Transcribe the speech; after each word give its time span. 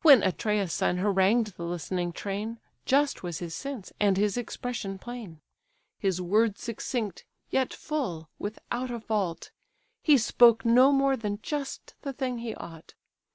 When 0.00 0.22
Atreus' 0.22 0.72
son 0.72 0.96
harangued 0.96 1.48
the 1.58 1.64
listening 1.64 2.14
train, 2.14 2.58
Just 2.86 3.22
was 3.22 3.40
his 3.40 3.54
sense, 3.54 3.92
and 4.00 4.16
his 4.16 4.38
expression 4.38 4.98
plain, 4.98 5.42
His 5.98 6.22
words 6.22 6.62
succinct, 6.62 7.26
yet 7.50 7.74
full, 7.74 8.30
without 8.38 8.90
a 8.90 8.98
fault; 8.98 9.50
He 10.02 10.16
spoke 10.16 10.64
no 10.64 10.90
more 10.90 11.18
than 11.18 11.40
just 11.42 11.92
the 12.00 12.14
thing 12.14 12.38
he 12.38 12.54
ought. 12.54 12.94